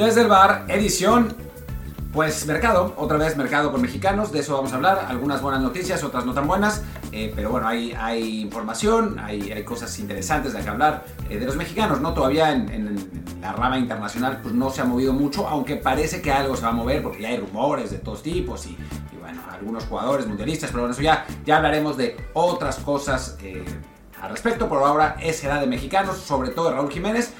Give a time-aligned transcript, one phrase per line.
[0.00, 1.28] Desde el bar, edición
[2.14, 6.02] pues mercado, otra vez mercado con mexicanos, de eso vamos a hablar, algunas buenas noticias,
[6.02, 6.82] otras no tan buenas,
[7.12, 12.00] eh, pero bueno, hay, información, hay, cosas interesantes de que hablar eh, de los mexicanos,
[12.00, 12.14] ¿no?
[12.14, 16.32] Todavía en, en, la rama internacional pues no se ha movido mucho, aunque parece que
[16.32, 19.42] algo se va a mover porque ya hay rumores de todos tipos y, y bueno,
[19.52, 23.66] algunos jugadores mundialistas, pero bueno, eso ya, ya hablaremos de otras cosas eh,
[24.22, 27.34] al respecto, por ahora es edad de mexicanos, sobre todo de Raúl Jiménez,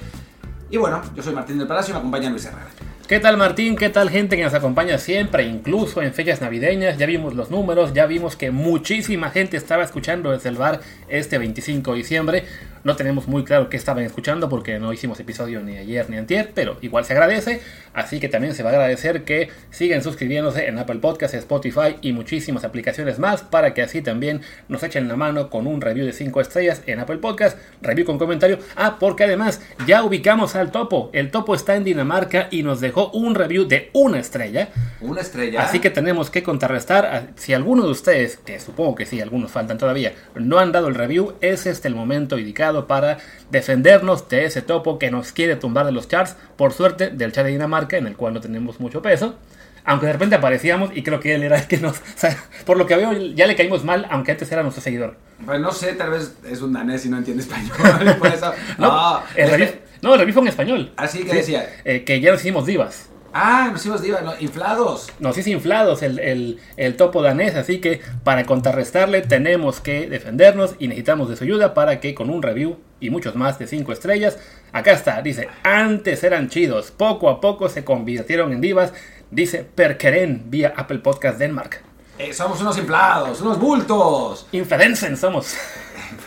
[0.71, 2.67] y bueno, yo soy Martín del Palacio y me acompaña Luis Herrera.
[3.07, 3.75] ¿Qué tal Martín?
[3.75, 6.97] ¿Qué tal gente que nos acompaña siempre, incluso en fechas navideñas?
[6.97, 10.79] Ya vimos los números, ya vimos que muchísima gente estaba escuchando desde el bar
[11.09, 12.45] este 25 de diciembre.
[12.83, 16.51] No tenemos muy claro qué estaban escuchando porque no hicimos episodio ni ayer ni antier,
[16.55, 17.61] pero igual se agradece.
[17.93, 22.13] Así que también se va a agradecer que sigan suscribiéndose en Apple Podcasts, Spotify y
[22.13, 26.13] muchísimas aplicaciones más para que así también nos echen la mano con un review de
[26.13, 28.57] 5 estrellas en Apple Podcasts, review con comentario.
[28.75, 31.11] Ah, porque además ya ubicamos al topo.
[31.13, 34.69] El topo está en Dinamarca y nos dejó un review de una estrella.
[35.01, 35.61] Una estrella.
[35.61, 37.29] Así que tenemos que contrarrestar.
[37.35, 40.95] Si alguno de ustedes, que supongo que sí, algunos faltan todavía, no han dado el
[40.95, 43.17] review, es este el momento indicado para
[43.49, 46.35] defendernos de ese topo que nos quiere tumbar de los charts.
[46.55, 49.35] Por suerte, del chat de Dinamarca, en el cual no tenemos mucho peso.
[49.83, 51.97] Aunque de repente aparecíamos y creo que él era el que nos...
[51.99, 55.17] O sea, por lo que veo, ya le caímos mal, aunque antes era nuestro seguidor.
[55.45, 57.71] Pues no sé, tal vez es un danés y no entiende español.
[58.19, 59.69] por eso, no, no, el review,
[60.01, 60.91] no, el review fue en español.
[60.97, 61.67] Así que decía...
[61.83, 63.10] Eh, que ya nos hicimos divas.
[63.33, 65.09] Ah, nos hicimos divas, no, inflados.
[65.19, 70.75] Nos hizo inflados el, el, el, topo danés, así que para contrarrestarle tenemos que defendernos
[70.79, 73.91] y necesitamos de su ayuda para que con un review y muchos más de 5
[73.93, 74.37] estrellas,
[74.73, 78.93] acá está, dice, antes eran chidos, poco a poco se convirtieron en divas,
[79.31, 81.81] dice Perkeren vía Apple Podcast Denmark.
[82.17, 84.45] Eh, somos unos inflados, unos bultos.
[84.51, 85.55] Influencen somos.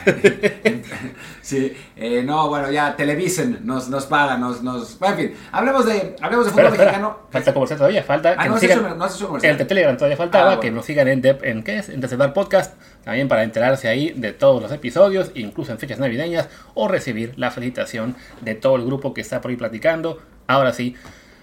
[1.42, 4.98] sí, eh, no, bueno, ya Televisen nos, nos paga, nos, nos...
[4.98, 7.08] Bueno, en fin, hablemos de, hablemos de fútbol espera, mexicano.
[7.10, 7.30] Espera.
[7.32, 9.52] Falta comercial todavía, falta ah, que no nos has sigan, hecho, no hecho comercial.
[9.52, 10.60] el de Telegram todavía faltaba, Ah, bueno.
[10.60, 11.88] que nos sigan en, Dep- en ¿qué es?
[11.88, 16.48] En Bar Podcast, también para enterarse ahí de todos los episodios, incluso en fechas navideñas,
[16.74, 20.20] o recibir la felicitación de todo el grupo que está por ahí platicando.
[20.46, 20.94] Ahora sí,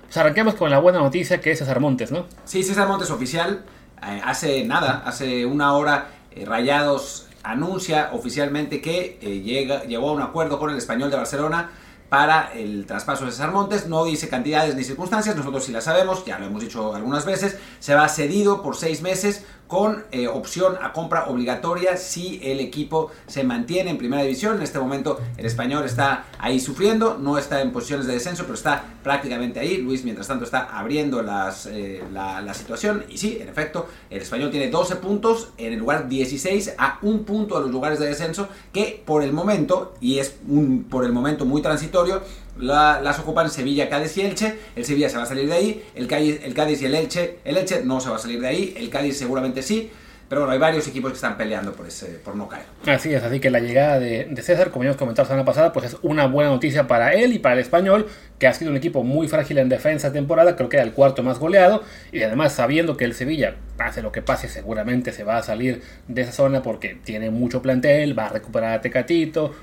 [0.03, 2.25] pues arranquemos con la buena noticia que es César Montes, ¿no?
[2.45, 3.63] Sí, César Montes oficial.
[4.07, 10.13] eh, hace nada, hace una hora, eh, Rayados anuncia oficialmente que eh, llega, llegó a
[10.13, 11.71] un acuerdo con el español de Barcelona
[12.09, 13.87] para el traspaso de César Montes.
[13.87, 17.57] No dice cantidades ni circunstancias, nosotros sí las sabemos, ya lo hemos dicho algunas veces.
[17.79, 23.09] Se va cedido por seis meses con eh, opción a compra obligatoria si el equipo
[23.25, 24.57] se mantiene en primera división.
[24.57, 28.55] En este momento el español está ahí sufriendo, no está en posiciones de descenso, pero
[28.55, 29.77] está prácticamente ahí.
[29.77, 33.05] Luis, mientras tanto, está abriendo las, eh, la, la, situación.
[33.07, 37.23] Y sí, en efecto, el español tiene 12 puntos en el lugar 16 a un
[37.23, 41.13] punto de los lugares de descenso que por el momento, y es un, por el
[41.13, 42.21] momento muy transitorio,
[42.57, 44.57] la, las ocupan Sevilla, Cádiz y Elche.
[44.75, 45.85] El Sevilla se va a salir de ahí.
[45.95, 47.39] El Cádiz, el Cádiz y el Elche.
[47.43, 48.73] El Elche no se va a salir de ahí.
[48.77, 49.91] El Cádiz seguramente sí.
[50.31, 52.63] Pero bueno, hay varios equipos que están peleando por, ese, por no caer.
[52.87, 55.87] Así es, así que la llegada de, César, como ya comentado la semana pasada, pues
[55.87, 58.07] es una buena noticia para él y para el español,
[58.39, 60.93] que ha sido un equipo muy frágil en defensa de temporada, creo que era el
[60.93, 65.25] cuarto más goleado, y además sabiendo que el Sevilla, pase lo que pase, seguramente se
[65.25, 69.53] va a salir de esa zona porque tiene mucho plantel, va a recuperar a Tecatito,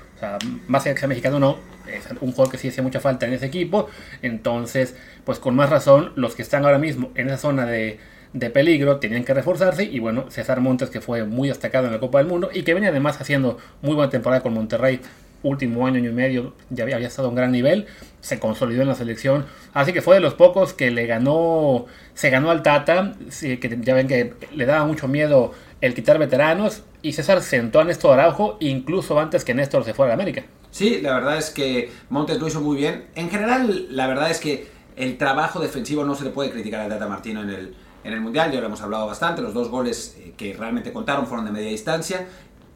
[0.67, 1.57] más allá que sea mexicano no,
[1.87, 3.89] es un jugador que sí hacía mucha falta en ese equipo,
[4.21, 7.99] entonces, pues con más razón, los que están ahora mismo en esa zona de
[8.33, 11.99] de peligro, tenían que reforzarse y bueno, César Montes que fue muy destacado en la
[11.99, 15.01] Copa del Mundo y que venía además haciendo muy buena temporada con Monterrey,
[15.41, 17.87] último año, año y medio, ya había, había estado a un gran nivel,
[18.19, 22.29] se consolidó en la selección, así que fue de los pocos que le ganó, se
[22.29, 26.83] ganó al Tata, sí, que ya ven que le daba mucho miedo el quitar veteranos
[27.01, 30.43] y César sentó a Néstor Araujo incluso antes que Néstor se fuera a América.
[30.71, 33.07] Sí, la verdad es que Montes lo hizo muy bien.
[33.15, 36.89] En general, la verdad es que el trabajo defensivo no se le puede criticar al
[36.89, 40.17] Tata Martino en el, en el Mundial, ya lo hemos hablado bastante, los dos goles
[40.19, 42.27] eh, que realmente contaron fueron de media distancia,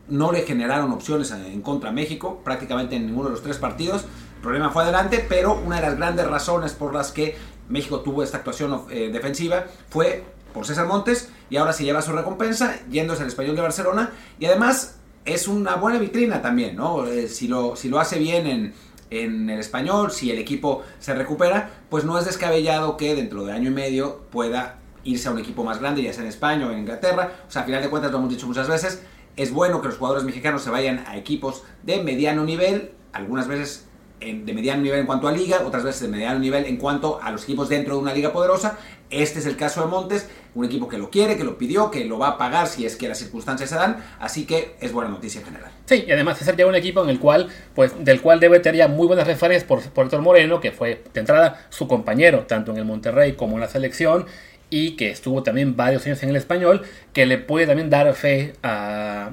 [0.08, 4.04] no le generaron opciones en contra a México, prácticamente en ninguno de los tres partidos,
[4.04, 7.36] el problema fue adelante, pero una de las grandes razones por las que
[7.70, 10.24] México tuvo esta actuación eh, defensiva fue
[10.54, 14.46] por César Montes, y ahora se lleva su recompensa, yéndose al Español de Barcelona, y
[14.46, 17.06] además es una buena vitrina también, ¿no?
[17.08, 18.74] Eh, si, lo, si lo hace bien en,
[19.10, 23.54] en el español, si el equipo se recupera, pues no es descabellado que dentro de
[23.54, 26.72] año y medio pueda irse a un equipo más grande, ya sea en España o
[26.72, 27.32] en Inglaterra.
[27.48, 29.04] O sea, a final de cuentas, lo hemos dicho muchas veces,
[29.36, 33.88] es bueno que los jugadores mexicanos se vayan a equipos de mediano nivel, algunas veces
[34.20, 37.32] de mediano nivel en cuanto a liga, otras veces de mediano nivel en cuanto a
[37.32, 38.78] los equipos dentro de una liga poderosa.
[39.22, 42.06] Este es el caso de Montes, un equipo que lo quiere, que lo pidió, que
[42.06, 45.10] lo va a pagar si es que las circunstancias se dan, así que es buena
[45.10, 45.72] noticia en general.
[45.86, 48.78] Sí, y además es ya un equipo en el cual, pues, del cual debe tener
[48.78, 52.72] ya muy buenas referencias por, por Héctor Moreno, que fue de entrada su compañero, tanto
[52.72, 54.26] en el Monterrey como en la selección,
[54.70, 56.82] y que estuvo también varios años en el español,
[57.14, 59.32] que le puede también dar fe a,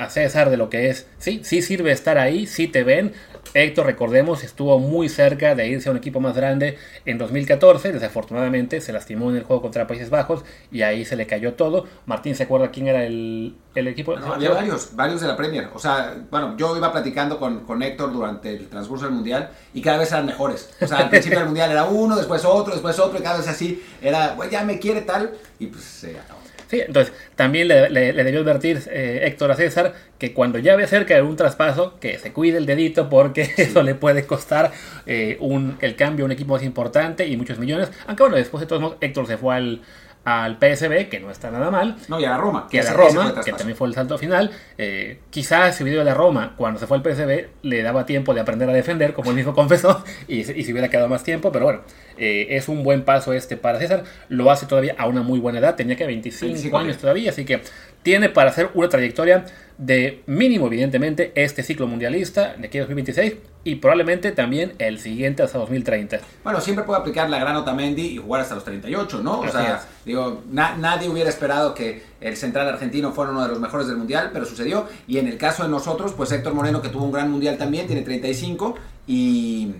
[0.00, 3.12] a César de lo que es, sí, sí sirve estar ahí, sí te ven.
[3.52, 7.92] Héctor, recordemos, estuvo muy cerca de irse a un equipo más grande en 2014.
[7.92, 10.42] Desafortunadamente se lastimó en el juego contra Países Bajos
[10.72, 11.86] y ahí se le cayó todo.
[12.06, 14.16] Martín, ¿se acuerda quién era el, el equipo?
[14.16, 15.68] No, había varios, varios de la Premier.
[15.74, 19.82] O sea, bueno, yo iba platicando con, con Héctor durante el transcurso del Mundial y
[19.82, 20.70] cada vez eran mejores.
[20.80, 23.48] O sea, al principio del Mundial era uno, después otro, después otro, y cada vez
[23.48, 26.39] así era, güey, ya me quiere tal, y pues se acabó.
[26.70, 30.76] Sí, entonces también le, le- le debió advertir eh, Héctor a César que cuando ya
[30.76, 34.70] ve cerca de un traspaso, que se cuide el dedito porque eso le puede costar
[35.06, 37.90] eh, un, el cambio a un equipo más importante y muchos millones.
[38.06, 39.80] Aunque bueno, después de todos modos, Héctor se fue al,
[40.24, 41.96] al PSB, que no está nada mal.
[42.08, 42.68] No, y a la Roma.
[42.70, 44.50] Que a la Roma, que también fue el salto final.
[44.76, 48.06] Eh, quizás si hubiera ido a la Roma cuando se fue al PSB, le daba
[48.06, 51.22] tiempo de aprender a defender, como él mismo confesó, y, y se hubiera quedado más
[51.22, 51.50] tiempo.
[51.52, 51.80] Pero bueno,
[52.18, 54.04] eh, es un buen paso este para César.
[54.28, 57.00] Lo hace todavía a una muy buena edad, tenía que 25, 25 años años.
[57.00, 57.62] todavía, así que
[58.02, 59.44] tiene para hacer una trayectoria
[59.78, 65.42] de mínimo, evidentemente, este ciclo mundialista de aquí a 2026 y probablemente también el siguiente
[65.42, 66.18] hasta 2030.
[66.44, 69.40] Bueno, siempre puede aplicar la gran Otamendi y jugar hasta los 38, ¿no?
[69.40, 70.04] O Así sea, es.
[70.04, 73.96] digo, na- nadie hubiera esperado que el central argentino fuera uno de los mejores del
[73.96, 74.86] mundial, pero sucedió.
[75.06, 77.86] Y en el caso de nosotros, pues Héctor Moreno, que tuvo un gran mundial también,
[77.86, 78.76] tiene 35
[79.06, 79.72] y.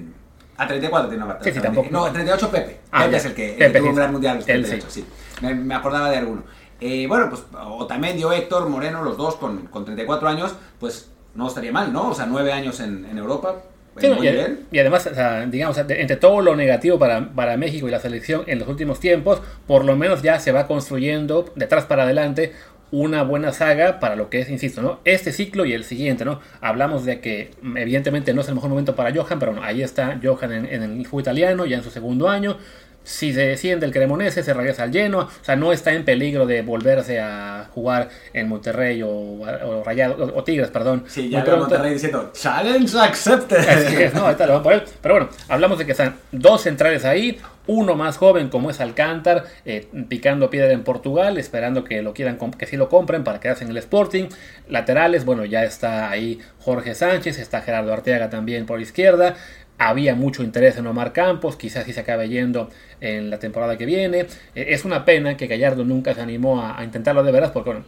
[0.57, 1.89] A 34 tiene una Sí, sí, tampoco.
[1.91, 2.77] No, a 38 Pepe.
[2.93, 3.17] Ah, Pepe ya.
[3.19, 3.91] es el que, el Pepe, que tuvo sí.
[3.91, 4.33] un gran mundial.
[4.37, 5.05] a los Él 38, sí.
[5.41, 6.43] Me, me acordaba de alguno.
[6.81, 11.49] Eh, bueno, pues Otamendi o Héctor Moreno, los dos con, con 34 años, pues no
[11.49, 12.09] estaría mal, ¿no?
[12.09, 13.57] O sea, 9 años en, en Europa.
[13.99, 14.61] Sí, y, nivel.
[14.71, 18.45] y además, o sea, digamos, entre todo lo negativo para, para México y la selección
[18.47, 22.53] en los últimos tiempos, por lo menos ya se va construyendo de atrás para adelante
[22.93, 25.01] una buena saga para lo que es, insisto, ¿no?
[25.05, 26.41] Este ciclo y el siguiente, ¿no?
[26.61, 29.83] Hablamos de que mm, evidentemente no es el mejor momento para Johan, pero bueno, ahí
[29.83, 32.57] está Johan en, en el fútbol italiano, ya en su segundo año.
[33.03, 36.47] Si se desciende el Cremonese, se regresa al lleno, o sea, no está en peligro
[36.47, 41.05] de volverse a jugar en Monterrey o, o Rayado, o, o Tigres, perdón.
[41.09, 41.57] Sí, ya veo.
[41.57, 43.57] Monterrey diciendo, challenge accepted.
[43.59, 44.85] Así es, no, ahorita lo van a poner.
[45.01, 49.45] Pero bueno, hablamos de que están dos centrales ahí, uno más joven como es Alcántar,
[49.65, 53.65] eh, picando piedra en Portugal, esperando que lo quieran, que sí lo compren para quedarse
[53.65, 54.29] en el Sporting.
[54.69, 59.37] Laterales, bueno, ya está ahí Jorge Sánchez, está Gerardo Arteaga también por izquierda.
[59.83, 62.69] Había mucho interés en Omar Campos, quizás sí se acabe yendo
[63.01, 64.27] en la temporada que viene.
[64.55, 67.71] Eh, es una pena que Gallardo nunca se animó a, a intentarlo de veras, porque
[67.71, 67.85] bueno,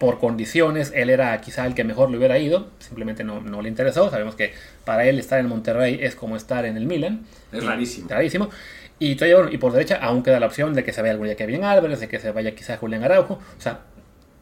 [0.00, 3.68] por condiciones, él era quizá el que mejor le hubiera ido, simplemente no, no le
[3.68, 4.10] interesó.
[4.10, 4.54] Sabemos que
[4.86, 7.26] para él estar en Monterrey es como estar en el Milan.
[7.52, 7.62] Es.
[8.08, 8.48] Rarísimo.
[8.98, 11.26] Y, todavía, bueno, y por derecha aún queda la opción de que se vaya algún
[11.26, 13.34] día Kevin Álvarez, de que se vaya quizá Julián Araujo.
[13.34, 13.80] O sea,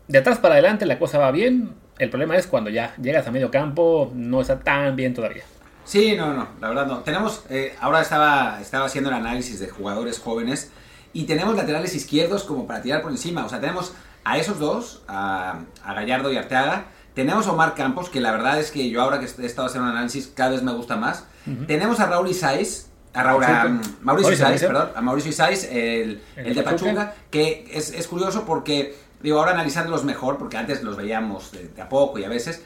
[0.07, 1.71] de atrás para adelante la cosa va bien.
[1.99, 5.43] El problema es cuando ya llegas a medio campo, no está tan bien todavía.
[5.89, 6.99] Sí, no, no, la verdad no.
[6.99, 10.71] Tenemos, eh, ahora estaba, estaba haciendo el análisis de jugadores jóvenes
[11.15, 13.47] y tenemos laterales izquierdos como para tirar por encima.
[13.47, 16.89] O sea, tenemos a esos dos, a, a Gallardo y Arteaga.
[17.15, 19.89] Tenemos a Omar Campos, que la verdad es que yo ahora que he estado haciendo
[19.89, 21.25] un análisis cada vez me gusta más.
[21.67, 23.91] Tenemos a Raúl Isais, a Raúl, a, pues.
[24.03, 26.63] Mauricio Isais, perdón, a Mauricio Isais, el, El el de.
[26.63, 31.69] Pachuca, que es, es curioso porque, digo, ahora analizándolos mejor, porque antes los veíamos de,
[31.69, 32.63] de a poco y a veces,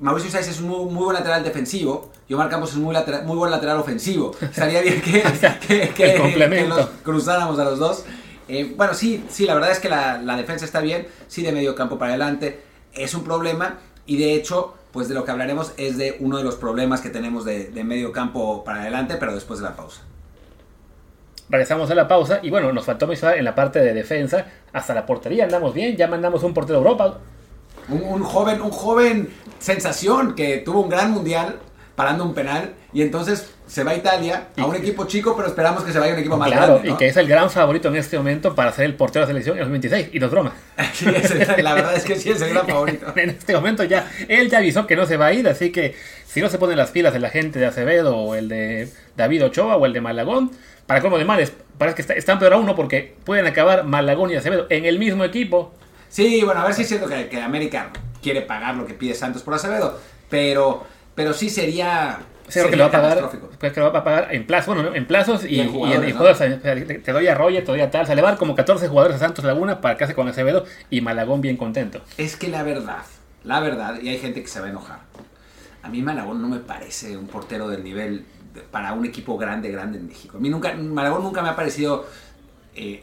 [0.00, 3.24] Mauricio Sáez es un muy, muy buen lateral defensivo y Omar Campos es muy, lateral-
[3.24, 4.32] muy buen lateral ofensivo.
[4.40, 5.22] Estaría bien que,
[5.94, 8.04] que, los cruzáramos a los dos.
[8.48, 11.52] Eh, bueno, sí, sí, la verdad es que la, la defensa está bien, sí de
[11.52, 12.60] medio campo para adelante,
[12.92, 16.44] es un problema y de hecho, pues de lo que hablaremos es de uno de
[16.44, 20.02] los problemas que tenemos de, de medio campo para adelante, pero después de la pausa.
[21.48, 24.92] Regresamos a la pausa y bueno, nos faltó mencionar en la parte de defensa, hasta
[24.94, 27.18] la portería andamos bien, ya mandamos un portero a Europa.
[27.88, 31.56] Un, un joven, un joven sensación que tuvo un gran mundial
[31.94, 35.84] parando un penal y entonces se va a Italia a un equipo chico, pero esperamos
[35.84, 36.88] que se vaya a un equipo más Claro, grande.
[36.88, 36.94] ¿no?
[36.94, 39.38] y que es el gran favorito en este momento para ser el portero de la
[39.38, 40.52] selección en los 26, y no es broma.
[40.92, 43.06] Sí, es- la verdad es que sí es el gran favorito.
[43.16, 45.94] En este momento ya, él ya avisó que no se va a ir, así que
[46.26, 49.44] si no se ponen las pilas de la gente de Acevedo o el de David
[49.46, 50.50] Ochoa o el de Malagón,
[50.86, 54.30] para cómo de males, parece que está- están peor a uno porque pueden acabar Malagón
[54.30, 55.72] y Acevedo en el mismo equipo.
[56.14, 57.90] Sí, bueno, a ver si es cierto que, que América
[58.22, 59.98] quiere pagar lo que pide Santos por Acevedo,
[60.30, 62.20] pero, pero sí sería.
[62.46, 64.76] Sí, creo que lo va a pagar, creo que lo va a pagar en plazos,
[64.76, 65.70] bueno, en plazos y, Y en
[66.08, 66.38] y jugadores,
[67.02, 68.54] te, doy a Roger, te doy a tal, o sea, le va a dar como
[68.54, 72.00] 14 jugadores a Santos Laguna para que hace con Acevedo y Malagón bien contento.
[72.16, 73.02] Es que la verdad,
[73.42, 75.00] la verdad, y hay gente que se va a enojar.
[75.82, 78.24] A mí Malagón no me parece un portero del nivel
[78.70, 80.36] para un equipo grande, grande en México.
[80.36, 82.06] A mí nunca, Malagón nunca me ha parecido
[82.76, 83.02] eh,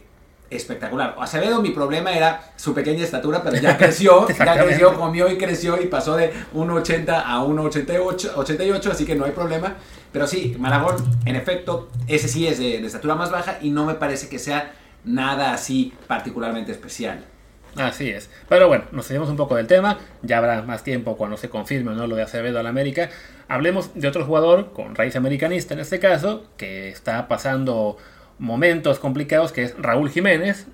[0.51, 1.15] espectacular.
[1.20, 5.81] Acevedo, mi problema era su pequeña estatura, pero ya creció, ya creció, comió y creció
[5.81, 9.75] y pasó de 1,80 a 1,88, 88, así que no hay problema.
[10.12, 13.86] Pero sí, Malagón, en efecto, ese sí es de, de estatura más baja y no
[13.86, 14.74] me parece que sea
[15.05, 17.24] nada así particularmente especial.
[17.75, 18.29] Así es.
[18.50, 19.98] Pero bueno, nos seguimos un poco del tema.
[20.22, 23.10] Ya habrá más tiempo cuando se confirme o no lo de Acevedo al América.
[23.48, 27.98] Hablemos de otro jugador con raíz americanista en este caso, que está pasando
[28.41, 30.67] momentos complicados, que es Raúl Jiménez,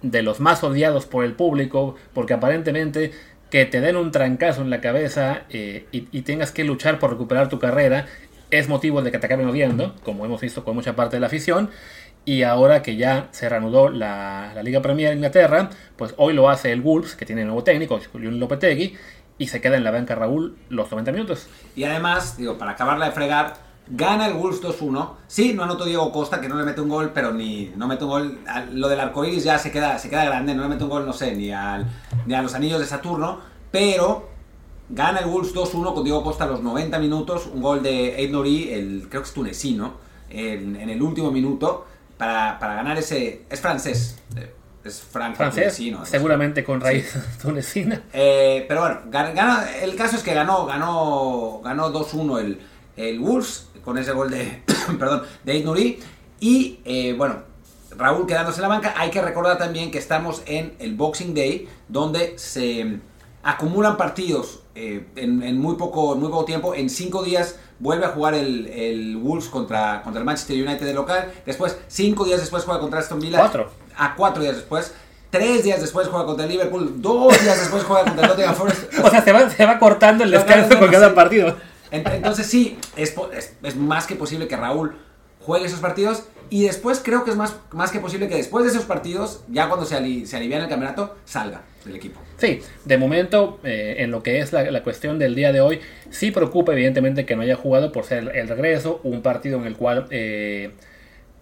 [0.00, 3.12] de los más odiados por el público, porque aparentemente
[3.50, 7.48] que te den un trancazo en la cabeza eh, y, tengas que luchar por recuperar
[7.48, 8.06] tu carrera
[8.50, 11.26] es motivo de que te acaben odiando, como hemos visto con mucha parte de la
[11.26, 11.70] afición.
[12.24, 16.48] Y ahora que ya se reanudó la, la, Liga Premier en Inglaterra, pues hoy lo
[16.48, 18.96] hace el Wolves, que tiene nuevo técnico, Julián Lopetegui,
[19.38, 21.48] y se queda en la banca Raúl los 90 minutos.
[21.76, 25.10] Y además, digo, para acabarla de fregar, gana el Wolves 2-1.
[25.26, 28.04] Sí, no anotó Diego Costa, que no le mete un gol, pero ni no mete
[28.04, 28.38] un gol.
[28.72, 31.12] Lo del arcoíris ya se queda, se queda grande, no le mete un gol, no
[31.12, 31.86] sé, ni, al,
[32.26, 34.28] ni a los anillos de Saturno, pero
[34.88, 38.30] gana el Wolves 2-1 con Diego Costa a los 90 minutos, un gol de Eid
[38.30, 39.94] Nori, el, creo que es tunecino,
[40.30, 43.42] en, en el último minuto para, para ganar ese...
[43.50, 44.18] Es francés.
[44.36, 44.54] Eh,
[44.84, 47.18] es francés, seguramente con raíz sí.
[47.42, 48.02] tunecina.
[48.14, 52.60] Eh, pero bueno, gana, el caso es que ganó, ganó, ganó 2-1 el,
[52.96, 54.62] el Wolves con ese gol de,
[54.98, 55.98] perdón, de Nuri.
[56.40, 57.36] Y eh, bueno,
[57.96, 58.94] Raúl quedándose en la banca.
[58.96, 62.98] Hay que recordar también que estamos en el Boxing Day, donde se
[63.42, 66.74] acumulan partidos eh, en, en, muy poco, en muy poco tiempo.
[66.74, 70.94] En cinco días vuelve a jugar el, el, Wolves contra, contra el Manchester United de
[70.94, 71.32] local.
[71.44, 73.38] Después, cinco días después juega contra Aston Villa.
[73.38, 73.70] Cuatro.
[73.96, 74.94] A cuatro días después.
[75.30, 77.00] Tres días después juega contra el Liverpool.
[77.00, 78.98] Dos días después juega contra el Nottingham Forest.
[79.04, 81.56] o sea, se va, se va cortando el descanso con cada partido.
[81.90, 83.16] Entonces sí, es,
[83.76, 84.96] más que posible que Raúl
[85.40, 86.24] juegue esos partidos.
[86.52, 89.68] Y después creo que es más, más que posible que después de esos partidos, ya
[89.68, 92.20] cuando se, ali, el campeonato, salga del equipo.
[92.38, 95.80] Sí, de momento, eh, en lo que es la, cuestión del día de hoy,
[96.10, 99.76] sí preocupa evidentemente que no haya jugado por ser el regreso, un partido en el
[99.76, 100.72] cual eh,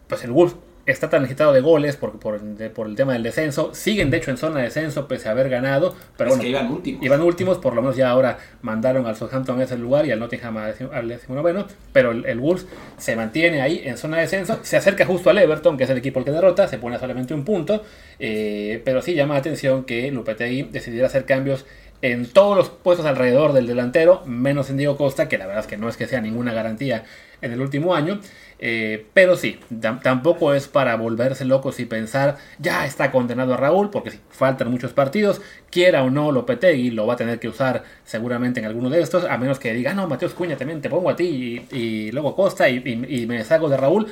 [0.09, 0.57] pues el Wolves
[0.93, 3.75] está tan agitado de goles por, por, de, por, el tema del descenso.
[3.75, 5.95] Siguen, de hecho, en zona de descenso pese a haber ganado.
[6.17, 7.05] Pero es bueno, que iban últimos.
[7.05, 10.19] Iban últimos, por lo menos ya ahora mandaron al Southampton a ese lugar y al
[10.19, 11.67] Nottingham al decimonoveno.
[11.93, 12.67] Pero el, el, Wolves
[12.97, 14.61] se mantiene ahí en zona de descenso.
[14.63, 16.69] Se acerca justo al Everton, que es el equipo el que derrota.
[16.69, 17.83] Se pone solamente un punto.
[18.19, 21.67] Eh, pero sí llama la atención que Lupetegui decidiera hacer cambios
[22.01, 25.67] en todos los puestos alrededor del delantero, menos en Diego Costa, que la verdad es
[25.67, 27.05] que no es que sea ninguna garantía
[27.41, 28.21] en el último año.
[28.61, 29.61] Eh, pero sí,
[30.03, 34.71] tampoco es para volverse locos y pensar, ya está condenado a Raúl, porque sí, faltan
[34.71, 35.41] muchos partidos,
[35.71, 39.25] quiera o no Lopetegui, lo va a tener que usar seguramente en alguno de estos,
[39.25, 42.69] a menos que diga, no, Mateos Cuña también te pongo a ti y, luego Costa
[42.69, 44.09] y, y, y me deshago de Raúl.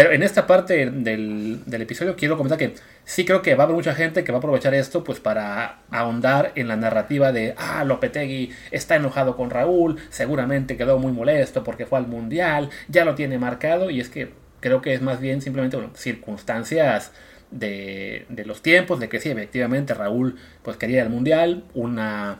[0.00, 2.72] Pero en esta parte del, del, episodio quiero comentar que
[3.04, 5.80] sí creo que va a haber mucha gente que va a aprovechar esto pues para
[5.90, 11.64] ahondar en la narrativa de ah, Lopetegui está enojado con Raúl, seguramente quedó muy molesto
[11.64, 14.30] porque fue al Mundial, ya lo tiene marcado y es que
[14.60, 17.12] creo que es más bien simplemente circunstancias
[17.50, 22.38] de, de los tiempos, de que sí, efectivamente Raúl pues quería el Mundial, una,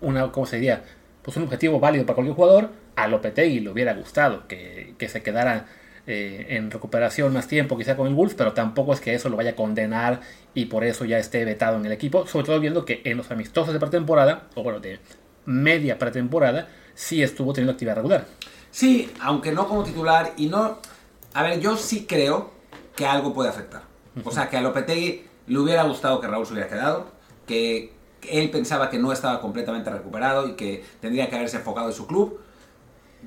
[0.00, 0.82] una ¿cómo se diría?
[1.20, 5.22] Pues un objetivo válido para cualquier jugador, a Lopetegui le hubiera gustado que, que se
[5.22, 5.66] quedara
[6.06, 9.36] eh, en recuperación más tiempo quizá con el Wolves, pero tampoco es que eso lo
[9.36, 10.20] vaya a condenar
[10.52, 13.30] y por eso ya esté vetado en el equipo, sobre todo viendo que en los
[13.30, 15.00] amistosos de pretemporada, o bueno, de
[15.46, 18.26] media pretemporada, sí estuvo teniendo actividad regular.
[18.70, 20.78] Sí, aunque no como titular y no...
[21.32, 22.50] A ver, yo sí creo
[22.94, 23.82] que algo puede afectar.
[24.24, 27.06] O sea, que a Lopetegui le hubiera gustado que Raúl se hubiera quedado,
[27.46, 27.92] que
[28.28, 32.06] él pensaba que no estaba completamente recuperado y que tendría que haberse enfocado en su
[32.06, 32.40] club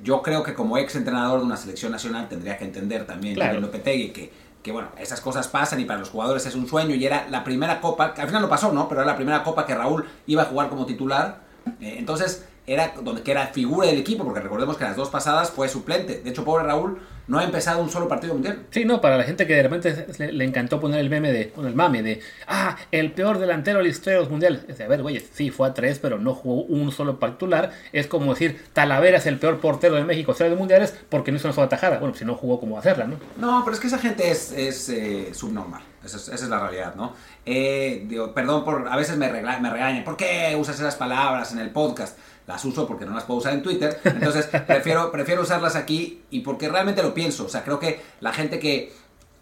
[0.02, 3.60] yo creo que como ex entrenador de una selección nacional tendría que entender también claro.
[3.60, 7.04] Lopetegui que, que, bueno, esas cosas pasan y para los jugadores es un sueño y
[7.04, 8.88] era la primera copa, que al final no pasó, ¿no?
[8.88, 11.40] Pero era la primera copa que Raúl iba a jugar como titular.
[11.80, 15.50] Eh, entonces era donde que era figura del equipo, porque recordemos que las dos pasadas
[15.50, 16.20] fue suplente.
[16.20, 18.64] De hecho, pobre Raúl no ha empezado un solo partido mundial.
[18.70, 21.52] Sí, no, para la gente que de repente le, le encantó poner el meme de,
[21.54, 24.62] bueno, el mame de, ah, el peor delantero de la historia de los mundiales.
[24.66, 27.72] Es de, a ver, güey, sí, fue a tres, pero no jugó un solo titular.
[27.92, 31.36] Es como decir, Talavera es el peor portero de México, historia de mundiales, porque no
[31.36, 31.98] hizo una sola tajada.
[31.98, 33.16] Bueno, si no jugó, ¿cómo hacerla, no?
[33.36, 35.82] No, pero es que esa gente es, es eh, subnormal.
[36.04, 37.12] Esa es, esa es, la realidad, ¿no?
[37.44, 41.52] Eh, digo, perdón por, a veces me, regla, me regañan, ¿por qué usas esas palabras
[41.52, 42.16] en el podcast?
[42.48, 46.40] Las uso porque no las puedo usar en Twitter, entonces prefiero, prefiero usarlas aquí y
[46.40, 48.92] porque realmente lo pienso, o sea, creo que la gente que,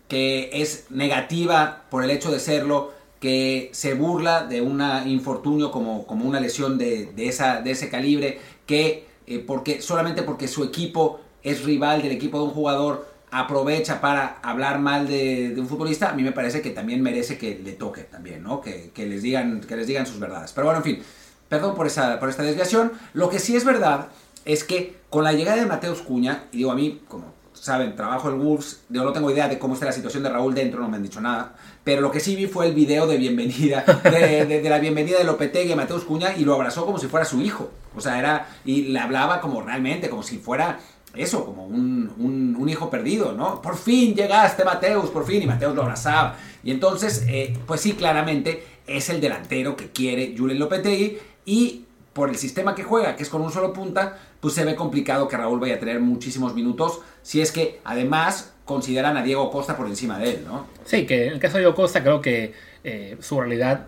[0.08, 6.06] que es negativa por el hecho de serlo, que se burla de un infortunio como,
[6.06, 10.64] como una lesión de, de, esa, de ese calibre, que eh, porque, solamente porque su
[10.64, 16.10] equipo es rival del equipo de un jugador, aprovecha para hablar mal de, un futbolista,
[16.10, 18.60] a mí me parece que también merece que le toque también, ¿no?
[18.60, 20.52] Que, les, digan, que les digan sus verdades.
[20.52, 21.02] Pero bueno, en fin,
[21.48, 22.92] perdón por, esa, por esta desviación.
[23.12, 24.08] Lo que sí es verdad
[24.44, 28.28] es que con la llegada de Mateus Cuña, y digo a mí, como saben, trabajo
[28.28, 30.88] en Wolves, yo no tengo idea de cómo está la situación de Raúl dentro, no
[30.88, 34.62] me han dicho nada, pero lo que sí vi fue el video de bienvenida, de,
[34.68, 37.70] la bienvenida de Lopetegui a Mateus Cuña y lo abrazó como si fuera su hijo.
[37.96, 40.78] O sea, era, y le hablaba como realmente, como si fuera
[41.14, 43.62] eso, como un, hijo perdido, ¿no?
[43.62, 46.36] Por fin llegaste, Mateus, por fin, y Mateus lo abrazaba.
[46.64, 52.28] Y entonces, eh, pues sí, claramente es el delantero que quiere Julen Lopetegui y por
[52.28, 55.36] el sistema que juega, que es con un solo punta, pues se ve complicado que
[55.36, 59.86] Raúl vaya a tener muchísimos minutos, si es que además consideran a Diego Costa por
[59.86, 60.66] encima de él, ¿no?
[60.84, 62.52] Sí, que en el caso de Diego Costa creo que
[62.84, 63.86] eh, su realidad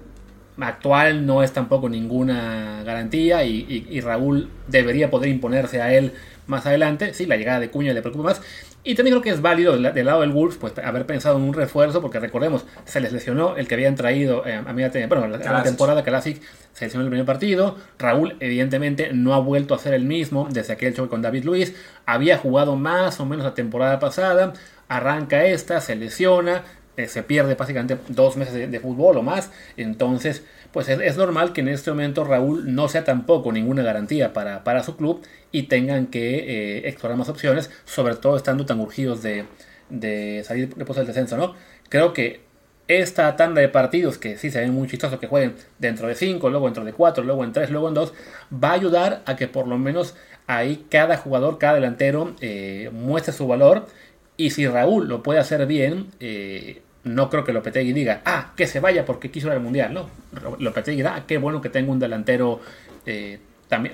[0.61, 6.13] actual no es tampoco ninguna garantía y, Raúl debería poder imponerse a él
[6.47, 7.15] más adelante.
[7.15, 8.43] Sí, la llegada de Cuña le preocupa más.
[8.89, 11.53] Y también creo que es válido del, lado del Wolves pues, haber pensado en un
[11.53, 15.63] refuerzo, porque recordemos, se les lesionó el que habían traído eh, a media bueno, la,
[15.63, 16.41] temporada Classic,
[16.73, 17.77] se lesionó el primer partido.
[17.99, 21.75] Raúl, evidentemente, no ha vuelto a ser el mismo desde aquel choque con David Luis.
[22.07, 24.55] Había jugado más o menos la temporada pasada,
[24.89, 26.65] arranca esta, se lesiona,
[26.97, 29.51] eh, se pierde básicamente dos meses de, fútbol o más.
[29.77, 30.45] Entonces,
[30.79, 34.85] pues es, normal que en este momento Raúl no sea tampoco ninguna garantía para, para
[34.85, 39.45] su club y tengan que eh, explorar más opciones, sobre todo estando tan urgidos de,
[40.45, 41.57] salir después del descenso, ¿no?
[41.89, 42.43] Creo que
[42.87, 46.49] esta tanda de partidos, que sí se ven muy chistosos que jueguen dentro de 5,
[46.49, 48.15] luego dentro de 4, luego en 3, luego en 2,
[48.55, 50.15] va a ayudar a que por lo menos
[50.47, 53.89] ahí cada jugador, cada delantero eh, muestre su valor.
[54.37, 56.83] Y si Raúl lo puede hacer bien, eh,
[57.15, 59.93] no creo que Lopetegui diga, ah, que se vaya porque quiso ir al Mundial.
[59.93, 60.09] No,
[60.59, 62.61] Lopetegui dirá, ah, qué bueno que tengo un delantero
[63.07, 63.39] eh,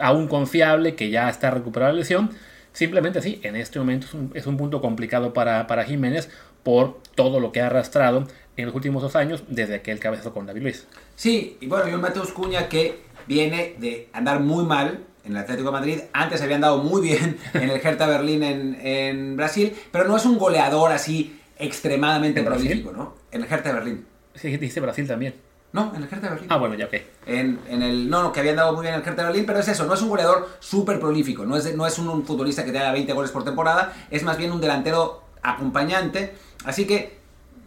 [0.00, 2.30] aún confiable, que ya está recuperado la lesión.
[2.72, 6.28] Simplemente sí, en este momento es un, punto complicado para, para, Jiménez
[6.64, 10.46] por todo lo que ha arrastrado en los últimos dos años desde aquel cabezazo con
[10.46, 10.86] David Luis.
[11.14, 15.38] Sí, y bueno, y un Mateus Cuña que viene de andar muy mal en el
[15.38, 15.98] Atlético de Madrid.
[16.12, 20.24] Antes había andado muy bien en el Hertha Berlín en, en Brasil, pero no es
[20.24, 23.14] un goleador así extremadamente prolífico, ¿no?
[23.30, 24.06] En el Hertha de Berlín.
[24.34, 25.34] Sí, dice Brasil también.
[25.72, 26.46] No, en el Hertha de Berlín.
[26.50, 26.94] Ah, bueno, ya ok.
[27.26, 29.46] En, en, el, no, no, que habían dado muy bien en el Hertha de Berlín,
[29.46, 32.64] pero es eso, no es un goleador súper prolífico, no es, no es un, futbolista
[32.64, 36.34] que te haga 20 goles por temporada, es más bien un delantero acompañante.
[36.64, 37.18] Así que,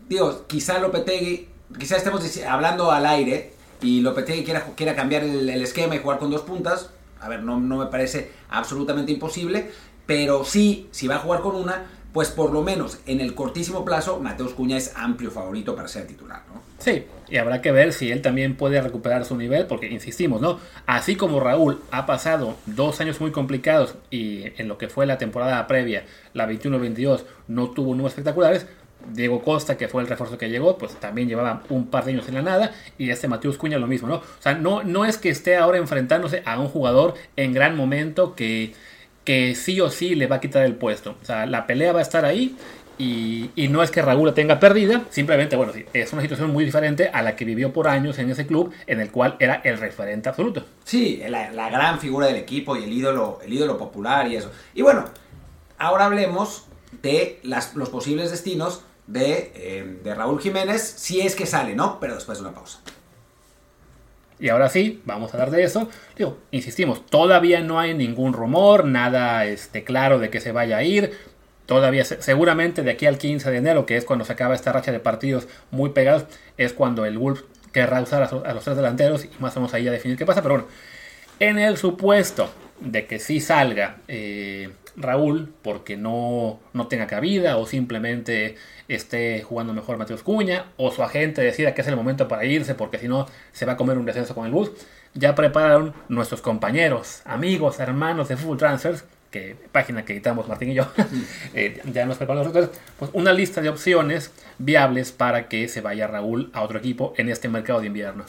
[0.08, 5.62] digo, quizá Lopetegui, quizá estemos hablando al aire y Lopetegui quiera, quiera cambiar el, el,
[5.62, 6.90] esquema y jugar con dos puntas.
[7.20, 9.72] A ver, no, no me parece absolutamente imposible,
[10.06, 13.86] pero sí, si va a jugar con una, pues por lo menos en el cortísimo
[13.86, 16.64] plazo, Mateus Cuña es amplio favorito para ser titular, ¿no?
[16.80, 20.60] Sí, y habrá que ver si él también puede recuperar su nivel, porque insistimos, ¿no?
[20.88, 25.20] Así como Raúl ha pasado dos años muy complicados y en lo que fue la
[25.20, 28.66] temporada previa, la 21-22, no tuvo números espectaculares,
[29.14, 32.28] Diego Costa, que fue el refuerzo que llegó, pues también llevaba un par de años
[32.30, 32.72] en la nada.
[32.98, 34.16] Y este Mateus Cuña lo mismo, ¿no?
[34.16, 38.34] O sea, no, no es que esté ahora enfrentándose a un jugador en gran momento
[38.34, 38.74] que
[39.28, 41.18] que sí o sí le va a quitar el puesto.
[41.22, 42.56] O sea, la pelea va a estar ahí
[42.98, 46.64] y, no es que Raúl la tenga perdida, simplemente, bueno, sí, es una situación muy
[46.64, 49.80] diferente a la que vivió por años en ese club, en el cual era el
[49.80, 50.64] referente absoluto.
[50.86, 54.50] Sí, la, gran figura del equipo y el ídolo, el ídolo popular y eso.
[54.74, 55.04] Y bueno,
[55.78, 56.68] ahora hablemos
[57.02, 62.00] de las, los posibles destinos de, eh, de Raúl Jiménez, si es que sale, ¿no?
[62.00, 62.80] Pero después de una pausa.
[64.40, 65.90] Y ahora sí, vamos a hablar de eso.
[66.16, 70.84] Digo, insistimos, todavía no hay ningún rumor, nada este, claro de que se vaya a
[70.84, 71.12] ir.
[71.66, 74.92] Todavía, seguramente de aquí al 15 de enero, que es cuando se acaba esta racha
[74.92, 76.26] de partidos muy pegados,
[76.58, 77.42] es cuando el Wolf
[77.74, 80.42] querrá usar a, los tres delanteros y más o menos ahí a definir qué pasa.
[80.42, 80.70] Pero bueno,
[81.40, 87.68] en el supuesto de que sí salga eh, Raúl porque no, no tenga cabida o
[87.68, 88.56] simplemente
[88.88, 92.74] esté jugando mejor Mateos Cuña o su agente decida que es el momento para irse
[92.74, 94.72] porque si no se va a comer un descenso con el bus.
[95.14, 100.74] Ya prepararon nuestros compañeros, amigos, hermanos de Full Transfers, que página que editamos Martín y
[100.74, 100.88] yo,
[101.54, 106.08] eh, ya nos prepararon nosotros, pues una lista de opciones viables para que se vaya
[106.08, 108.26] Raúl a otro equipo en este mercado de invierno.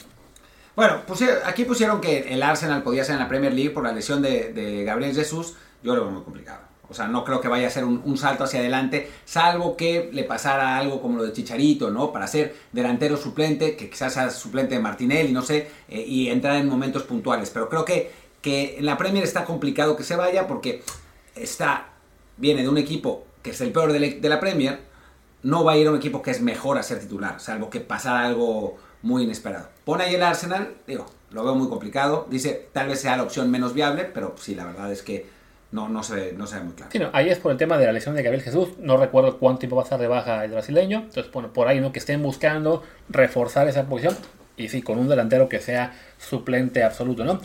[0.75, 1.01] Bueno,
[1.45, 4.53] aquí pusieron que el Arsenal podía ser en la Premier League por la lesión de,
[4.53, 5.55] de Gabriel Jesús.
[5.83, 6.69] Yo lo veo muy complicado.
[6.89, 10.23] O sea, no creo que vaya a ser un, salto hacia adelante, salvo que le
[10.23, 12.11] pasara algo como lo de Chicharito, ¿no?
[12.11, 16.55] Para ser delantero suplente, que quizás sea suplente de Martinelli, no sé, eh, y entrar
[16.55, 17.51] en momentos puntuales.
[17.51, 18.11] Pero creo que,
[18.41, 20.81] que en la Premier está complicado que se vaya porque
[21.35, 21.89] está,
[22.37, 24.79] viene de un equipo que es el peor de la, Premier,
[25.43, 27.79] no va a ir a un equipo que es mejor a ser titular, salvo que
[27.79, 29.69] pasara algo muy inesperado.
[29.85, 32.27] Pone ahí el Arsenal, digo, lo veo muy complicado.
[32.29, 35.38] Dice, tal vez sea la opción menos viable, pero sí, la verdad es que
[35.71, 36.91] no, no, se ve, no se ve muy claro.
[36.91, 38.69] Sí, no, ahí es por el tema de la lesión de Gabriel Jesús.
[38.79, 40.99] No recuerdo cuánto tiempo va a estar de baja el brasileño.
[40.99, 41.91] Entonces, bueno, por ahí, ¿no?
[41.91, 44.15] Que estén buscando reforzar esa posición.
[44.57, 47.39] Y sí, con un delantero que sea suplente absoluto, ¿no?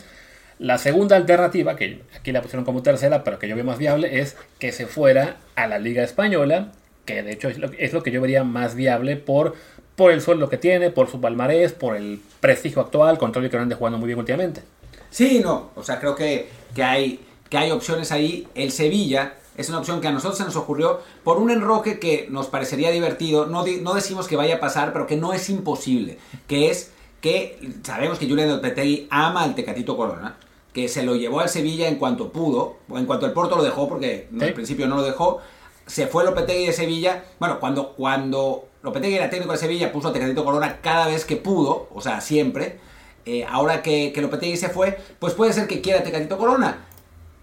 [0.59, 4.21] La segunda alternativa, que aquí la pusieron como tercera, pero que yo veo más viable,
[4.21, 6.73] es que se fuera a la Liga Española,
[7.05, 9.55] que de hecho es lo, es lo que yo vería más viable por,
[9.97, 13.51] por el sueldo que tiene, por su palmarés, por el prestigio actual, con todo el
[13.51, 14.63] que no ande jugando muy bien últimamente.
[15.11, 17.21] Sí, no, o sea, creo que, que, hay,
[17.55, 18.49] que hay opciones ahí.
[18.57, 22.27] El Sevilla es una opción que a nosotros se nos ocurrió por un enroque que
[22.29, 23.47] nos parecería divertido.
[23.47, 26.19] No, no decimos que vaya a pasar, pero que no es imposible.
[26.49, 26.90] Que es
[27.21, 30.37] que sabemos que Julián Lopetegui ama al Tecatito Corona,
[30.73, 33.62] que se lo llevó al Sevilla en cuanto pudo, o en cuanto el Porto lo
[33.62, 34.45] dejó, porque Sí.
[34.45, 35.38] al principio no lo dejó.
[35.87, 37.23] Se fue Lopetegui de Sevilla.
[37.38, 41.37] Bueno, cuando, cuando Lopetegui era técnico de Sevilla, puso a Tecatito Corona cada vez que
[41.37, 42.81] pudo, o sea, siempre.
[43.25, 46.87] Eh, ahora que, que Lopetegui se fue, pues puede ser que quiera Tecatito Corona.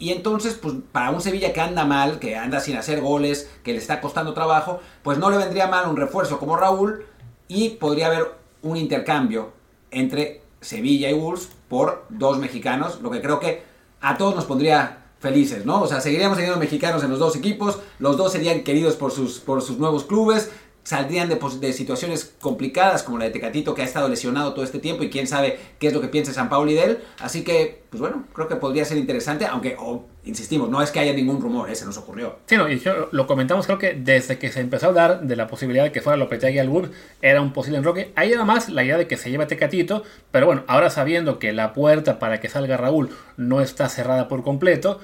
[0.01, 3.71] Y entonces, pues para un Sevilla que anda mal, que anda sin hacer goles, que
[3.71, 7.05] le está costando trabajo, pues no le vendría mal un refuerzo como Raúl
[7.47, 8.31] y podría haber
[8.63, 9.51] un intercambio
[9.91, 13.61] entre Sevilla y Wolves por dos mexicanos, lo que creo que
[14.01, 15.83] a todos nos pondría felices, ¿no?
[15.83, 19.39] O sea, seguiríamos teniendo mexicanos en los dos equipos, los dos serían queridos por sus,
[19.39, 20.49] por sus nuevos clubes,
[20.83, 24.79] saldrían de, de situaciones complicadas como la de Tecatito que ha estado lesionado todo este
[24.79, 26.97] tiempo y quién sabe qué es lo que piensa San Pauli de él.
[27.19, 29.77] Así que, pues bueno, creo que podría ser interesante, aunque,
[30.23, 31.75] insistimos, no es que haya ningún rumor, ¿eh?
[31.75, 32.37] se nos ocurrió.
[32.47, 35.35] Sí, no, y yo- lo comentamos creo que desde que se empezó a hablar de
[35.35, 36.91] la posibilidad de que fuera Lopetegui al Wolves,
[37.21, 38.11] era un posible enroque.
[38.15, 41.37] Ahí era más la idea de que se lleve a Tecatito, pero bueno, ahora sabiendo
[41.39, 44.99] que la puerta para que salga Raúl no está cerrada por completo,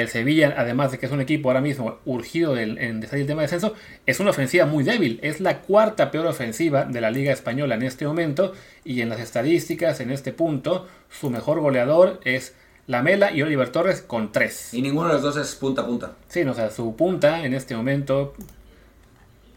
[0.00, 3.22] el Sevilla, además de que es un equipo ahora mismo urgido del- en de salir
[3.22, 3.74] el tema de descenso,
[4.06, 5.18] es una ofensiva muy débil.
[5.22, 8.52] Es la cuarta peor ofensiva de la Liga Española en este momento.
[8.84, 12.54] Y en las estadísticas, en este punto, su mejor goleador es
[12.86, 14.72] Lamela y Oliver Torres con tres.
[14.74, 16.12] Y ninguno de los dos es punta a punta.
[16.28, 18.34] Sí, no, o sea, su punta en este momento.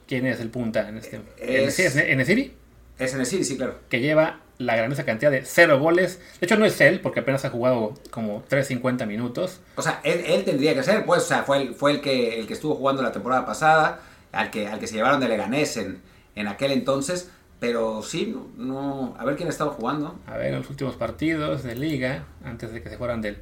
[0.07, 2.53] ¿Quién es el punta en este Es- Sí, es Enesiri,
[2.99, 3.79] Es en el City, sí, claro.
[3.89, 6.19] que lleva la grandiosa cantidad de cero goles.
[6.39, 9.59] De hecho, no es él, porque apenas ha jugado como 3.50 minutos.
[9.75, 12.39] O sea, él, él tendría que ser, pues, o sea, fue el, fue el que
[12.39, 13.99] el que estuvo jugando la temporada pasada,
[14.31, 16.01] al que, al que se llevaron de Leganés en,
[16.35, 20.17] en aquel entonces, pero sí, no, no- a ver quién ha estado jugando.
[20.27, 23.37] A ver, en los últimos partidos de liga, antes de que se fueran del,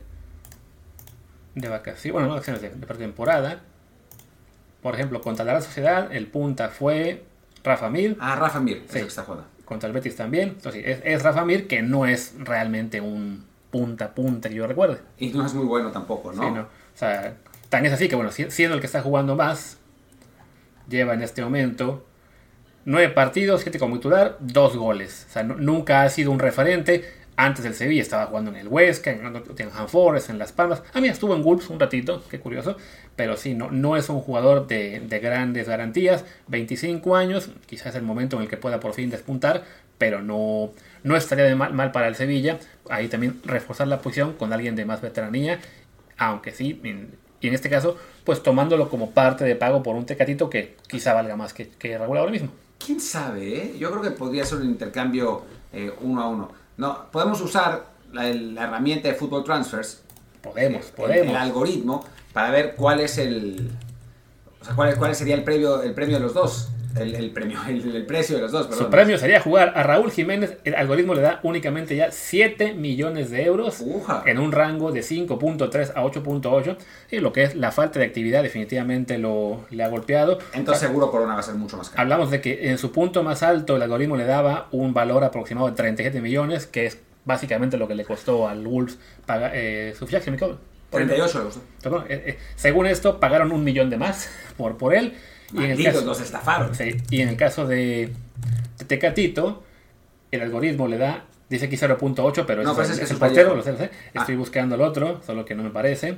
[1.56, 3.62] de vacaciones, bueno, no vacaciones, de, de pretemporada.
[4.82, 7.24] Por ejemplo, contra la Real Sociedad, el punta fue
[7.64, 8.18] Rafa Mir.
[8.20, 8.98] Ah, Rafa Mir, es Sí.
[8.98, 9.48] el que está jugando.
[9.66, 10.50] Contra el Betis también.
[10.50, 15.00] Entonces, es, es Rafa Mir, que no es realmente un punta punta que yo recuerde.
[15.18, 16.44] Y no es muy bueno tampoco, ¿no?
[16.44, 16.62] Sí, no.
[16.62, 17.36] O sea,
[17.70, 19.78] tan es así que, bueno, si- siendo el que está jugando más,
[20.90, 22.06] lleva en este momento
[22.86, 25.26] nueve partidos, siete como titular, dos goles.
[25.30, 27.04] O sea, nu- nunca ha sido un referente.
[27.36, 30.84] Antes del Sevilla estaba jugando en el Huesca, en Nottingham Forest, en Las Palmas.
[30.94, 32.78] Ah, mira, estuvo en Wolves un ratito, qué curioso.
[33.16, 36.26] Pero sí, no, no es un jugador de, de grandes garantías.
[36.48, 39.64] 25 años, quizás el momento en el que pueda por fin despuntar,
[39.98, 40.72] pero no,
[41.04, 42.60] no estaría de mal, mal para el Sevilla.
[42.90, 45.60] Ahí también reforzar la posición con alguien de más veteranía,
[46.18, 50.06] aunque sí, en- y en este caso, pues tomándolo como parte de pago por un
[50.06, 52.50] tecatito que quizá valga más que, que ahora mismo.
[52.86, 53.58] ¿Quién sabe?
[53.58, 53.76] eh?
[53.78, 55.44] Yo creo que podría ser un intercambio
[55.74, 56.63] eh, uno a uno.
[56.78, 60.02] No, podemos usar la, la herramienta de Football Transfers,
[60.42, 61.28] Podemos, el- podemos.
[61.30, 63.72] el algoritmo, para ver cuál es el.
[64.62, 66.70] O sea, cuál, cuál sería el premio, el premio de los dos.
[66.96, 68.92] El, el premio, el, el precio de los dos, Su perdón.
[68.92, 70.58] premio sería jugar a Raúl Jiménez.
[70.64, 74.22] El algoritmo le da únicamente ya 7 millones de euros Uja.
[74.26, 76.78] en un rango de 5.3 a 8.8.
[77.12, 80.38] Y lo que es la falta de actividad definitivamente lo, le ha golpeado.
[80.54, 82.02] Entonces seguro Corona va a ser mucho más caro.
[82.02, 85.68] Hablamos de que en su punto más alto el algoritmo le daba un valor aproximado
[85.68, 90.06] de 37 millones, que es básicamente lo que le costó al Wolves pagar eh, su
[90.06, 90.30] fichaje.
[90.30, 90.60] ¿me acuerdo?
[90.92, 91.60] 38 euros.
[92.08, 95.14] Eh, eh, según esto, pagaron un millón de más por, por él.
[95.54, 96.74] Y en, el caso, los estafaron.
[96.76, 98.12] sí, y en el caso de,
[98.80, 99.64] de Tecatito,
[100.32, 103.04] el algoritmo le da, dice aquí 0.8, pero No, es, pero ese el, es que
[103.06, 103.92] es el portero, lo sé, lo sé.
[104.16, 104.20] Ah.
[104.22, 106.18] Estoy buscando el otro, solo que no me parece.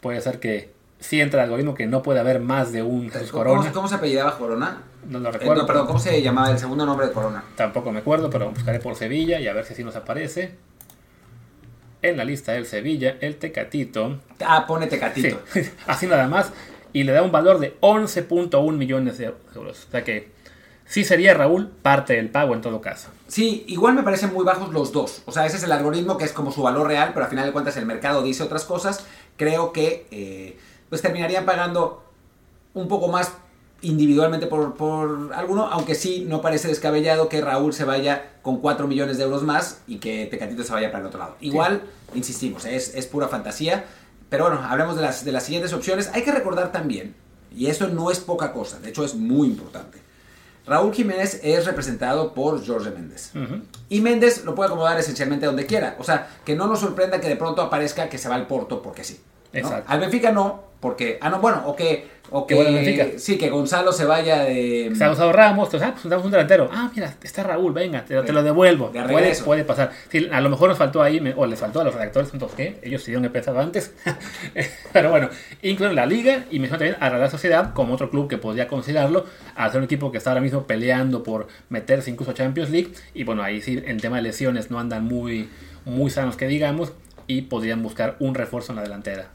[0.00, 3.30] Puede ser que sí entra el algoritmo que no puede haber más de un Jesús
[3.30, 3.72] ¿Cómo, Corona.
[3.72, 4.82] cómo se apellidaba Corona?
[5.08, 5.62] No lo Eh, recuerdo.
[5.62, 7.44] no, perdón, ¿cómo se llamaba el segundo nombre de Corona?
[7.56, 10.54] Tampoco me acuerdo, pero buscaré por Sevilla y a ver si así nos aparece.
[12.02, 14.20] En la lista del Sevilla, el Tecatito.
[14.46, 15.40] Ah, pone Tecatito.
[15.52, 16.52] Sí, así nada más.
[16.94, 19.84] Y le da un valor de 11.1 millones de euros.
[19.86, 20.30] O sea que
[20.86, 23.10] sí sería Raúl parte del pago en todo caso.
[23.28, 25.22] Sí, igual me parecen muy bajos los dos.
[25.26, 27.44] O sea, ese es el algoritmo que es como su valor real, pero al final
[27.44, 29.04] de cuentas el mercado dice otras cosas.
[29.36, 30.56] Creo que eh,
[30.88, 32.04] pues terminarían pagando
[32.72, 33.32] un poco más
[33.82, 38.86] individualmente por, por alguno, aunque sí no parece descabellado que Raúl se vaya con 4
[38.86, 41.36] millones de euros más y que Tecatito se vaya para el otro lado.
[41.40, 41.82] Igual,
[42.14, 43.84] insistimos, es, es pura fantasía.
[44.28, 46.10] Pero bueno, hablemos de las, de las siguientes opciones.
[46.12, 47.14] Hay que recordar también,
[47.54, 50.04] y esto no es poca cosa, de hecho es muy importante.
[50.66, 53.32] Raúl Jiménez es representado por Jorge Méndez.
[53.90, 55.96] Y Méndez lo puede acomodar esencialmente donde quiera.
[55.98, 58.80] O sea, que no nos sorprenda que de pronto aparezca que se va al Porto
[58.80, 59.20] porque sí.
[59.86, 61.18] Al Benfica no, porque.
[61.20, 62.13] Ah, no, bueno, o que.
[62.36, 64.90] O que, sí, que Gonzalo se vaya de.
[64.96, 66.68] Se ha usado Ramos, entonces, ah, pues damos un delantero.
[66.72, 68.90] Ah, mira, está Raúl, venga, te, lo devuelvo.
[68.90, 69.92] puede, puede, pasar.
[70.08, 72.80] Sí, a lo mejor nos faltó ahí, o les faltó a los redactores, entonces, ¿qué?
[72.82, 73.94] Ellos sí dieron empezado antes.
[74.92, 75.28] Pero bueno,
[75.62, 78.66] incluso la Liga y menciono también a la Real Sociedad como otro club que podría
[78.66, 82.70] considerarlo, al ser un equipo que está ahora mismo peleando por meterse incluso a Champions
[82.70, 82.94] League.
[83.14, 85.50] Y bueno, ahí sí, en tema de lesiones no andan muy,
[85.84, 86.94] muy sanos que digamos,
[87.28, 89.28] y podrían buscar un refuerzo en la delantera.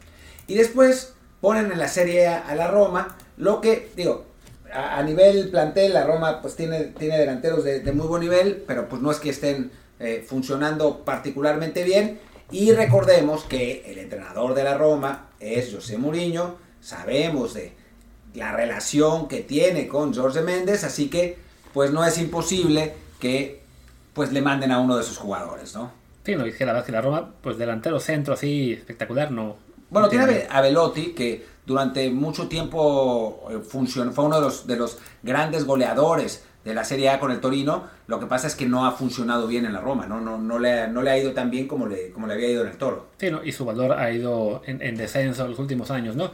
[0.48, 4.26] Y después ponen en la Serie A a la Roma, lo que, digo,
[4.74, 9.02] a, nivel plantel, la Roma pues tiene, tiene delanteros de, muy buen nivel, pero pues
[9.02, 12.20] no es que estén eh, funcionando particularmente bien.
[12.52, 17.74] Y recordemos que el entrenador de la Roma es José Mourinho, sabemos de
[18.34, 21.38] la relación que tiene con Jorge Méndez, así que
[21.74, 23.62] pues no es imposible que
[24.14, 25.92] pues le manden a uno de sus jugadores, ¿no?
[26.26, 29.58] Sí, no, dice la verdad que la Roma, pues delantero centro así espectacular, no,
[29.90, 34.76] bueno, tiene a Velotti, que durante mucho tiempo eh, funcionó, fue uno de los, de
[34.76, 37.86] los grandes goleadores de la Serie A con el Torino.
[38.08, 40.60] Lo que pasa es que no ha funcionado bien en la Roma, no, no, no,
[40.60, 42.78] le, no le ha ido tan bien como le, como le había ido en el
[42.78, 43.08] Toro.
[43.18, 43.44] Sí, ¿no?
[43.44, 46.32] y su valor ha ido en, en descenso en los últimos años, ¿no?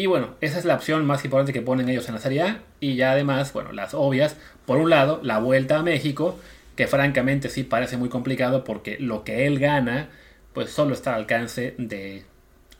[0.00, 2.62] Y bueno, esa es la opción más importante que ponen ellos en la Serie A.
[2.80, 4.34] Y ya además, bueno, las obvias.
[4.64, 6.38] Por un lado, la vuelta a México,
[6.74, 10.08] que francamente sí parece muy complicado porque lo que él gana,
[10.54, 12.24] pues solo está al alcance de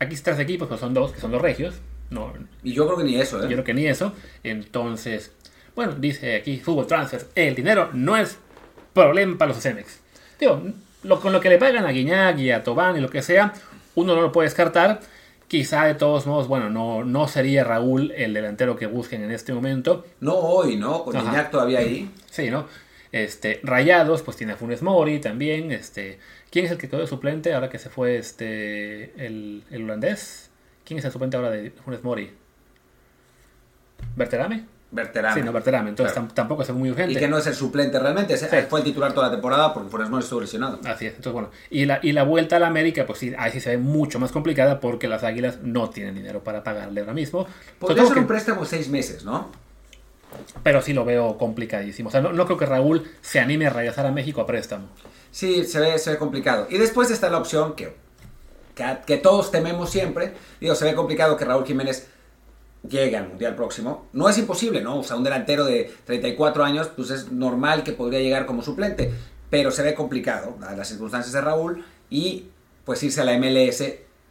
[0.01, 1.75] Aquí tres equipos, pues son dos, que son los regios.
[2.09, 2.33] No,
[2.63, 3.43] y yo creo que ni eso, ¿eh?
[3.43, 4.13] Yo creo que ni eso.
[4.43, 5.31] Entonces,
[5.75, 8.39] bueno, dice aquí Fútbol Transfer, el dinero no es
[8.93, 9.99] problema para los Cemex.
[10.39, 10.59] Digo,
[11.03, 13.53] lo, con lo que le pagan a Guiñac y a Tobán y lo que sea,
[13.93, 15.01] uno no lo puede descartar.
[15.47, 19.53] Quizá de todos modos, bueno, no, no sería Raúl el delantero que busquen en este
[19.53, 20.03] momento.
[20.19, 21.03] No hoy, ¿no?
[21.03, 22.09] Con Guiñac todavía ahí.
[22.31, 22.65] Sí, ¿no?
[23.11, 25.71] Este, Rayados, pues tiene a Funes Mori también.
[25.71, 26.19] Este,
[26.49, 30.49] ¿Quién es el que quedó de suplente ahora que se fue este el, holandés?
[30.85, 32.31] ¿Quién es el suplente ahora de Funes Mori?
[34.15, 34.65] ¿Berterame?
[34.91, 35.39] Berterame.
[35.39, 35.89] Sí, no, Berterame.
[35.89, 37.13] Entonces tampoco es muy urgente.
[37.13, 38.35] Y que no es el suplente realmente.
[38.37, 40.79] Fue el titular toda la temporada porque Funes Mori estuvo lesionado.
[40.85, 41.15] Así es.
[41.15, 41.49] Entonces, bueno.
[41.69, 44.19] Y la, y la vuelta a la América, pues sí, ahí sí se ve mucho
[44.19, 47.45] más complicada porque las Águilas no tienen dinero para pagarle ahora mismo.
[47.79, 49.49] Podría ser un préstamo seis meses, ¿no?
[50.63, 52.09] Pero sí lo veo complicadísimo.
[52.09, 54.87] O sea, no, creo que Raúl se anime a regresar a México a préstamo.
[55.31, 56.67] Sí, se ve, se ve complicado.
[56.69, 57.93] Y después está la opción que,
[59.05, 60.33] que, todos tememos siempre.
[60.59, 62.07] Digo, se ve complicado que Raúl Jiménez
[62.87, 64.07] llegue al Mundial próximo.
[64.13, 64.99] No es imposible, ¿no?
[64.99, 69.11] O sea, un delantero de 34 años, pues es normal que podría llegar como suplente.
[69.49, 71.85] Pero se ve complicado, a las circunstancias de Raúl.
[72.09, 72.45] Y
[72.85, 73.83] pues irse a la MLS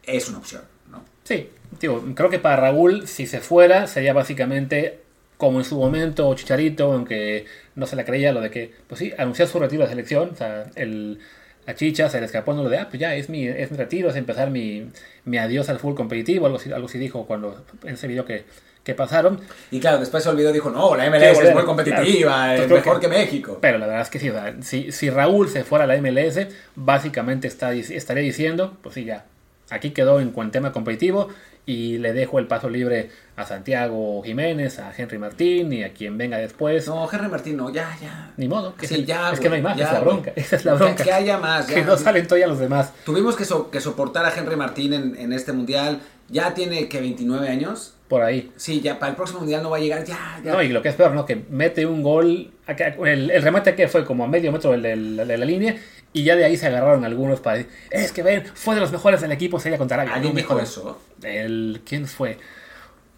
[0.04, 1.02] es una opción, ¿no?
[1.24, 4.99] Sí, digo, creo que para Raúl, si se fuera, sería básicamente
[5.40, 9.12] como en su momento Chicharito, aunque no se la creía lo de que, pues sí,
[9.16, 11.18] anunció su retiro de selección, o sea, el,
[11.66, 13.76] a Chicha se le escapó no lo de, ah, pues ya, es mi, es mi
[13.78, 14.86] retiro, es empezar mi,
[15.24, 18.44] mi adiós al fútbol competitivo, algo algo así dijo cuando, en ese video que,
[18.84, 19.40] que pasaron.
[19.70, 23.08] Y claro, después se olvidó, dijo, no, la MLS es muy competitiva, es mejor que,
[23.08, 23.58] México.
[23.62, 25.96] Pero la verdad es que sí, o sea, si, si Raúl se fuera a la
[25.96, 29.24] MLS, básicamente está, estaría diciendo, pues sí, ya,
[29.70, 31.28] aquí quedó en cuanto tema competitivo,
[31.66, 36.18] y le dejo el paso libre a Santiago Jiménez, a Henry Martín y a quien
[36.18, 36.86] venga después.
[36.88, 38.32] No, Henry Martín no, ya, ya.
[38.36, 38.74] Ni modo.
[38.76, 40.32] Que sí, ya, es que no hay más, es la bronca.
[40.36, 41.04] Esa es la bronca.
[41.04, 41.66] Que, haya más.
[41.72, 42.92] que no salen todavía los demás.
[43.04, 46.00] Tuvimos que, que soportar a Henry Martín en, en, este mundial.
[46.28, 47.94] Ya tiene que 29 años.
[48.08, 48.50] Por ahí.
[48.56, 50.52] Sí, ya para el próximo mundial no va a llegar, ya, ya.
[50.52, 51.24] No, y lo que es peor, ¿no?
[51.24, 52.50] Que mete un gol.
[52.66, 55.76] El, el remate que fue como a medio metro de la, de la línea
[56.12, 58.90] y ya de ahí se agarraron algunos para decir, es que ven, fue de los
[58.90, 60.14] mejores del equipo, sería contra Arabia.
[60.14, 61.00] ¿Alguien dijo eso?
[61.22, 62.38] El, ¿Quién fue?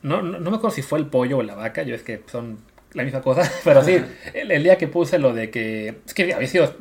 [0.02, 2.58] No, no, me acuerdo si fue el pollo o la vaca, yo es que son
[2.92, 3.98] la misma cosa, pero sí,
[4.34, 6.74] el, día que puse lo de que, es que había sido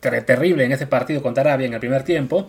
[0.00, 2.48] terrible en ese partido contra Arabia en el primer tiempo,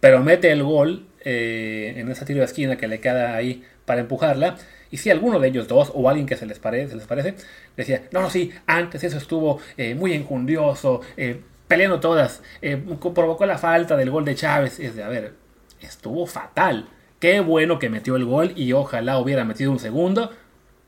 [0.00, 4.00] pero mete el gol eh, en esa tiro de esquina que le queda ahí para
[4.00, 4.56] empujarla.
[4.90, 7.34] Y si alguno de ellos dos, o alguien que se les, parece, se les parece,
[7.76, 12.42] decía, no, no, sí, antes eso estuvo eh, muy enjundioso, eh, peleando todas.
[12.62, 12.76] Eh,
[13.14, 14.80] provocó la falta del gol de Chávez.
[14.80, 15.34] Es de, a ver,
[15.80, 16.88] estuvo fatal.
[17.18, 20.30] Qué bueno que metió el gol y ojalá hubiera metido un segundo.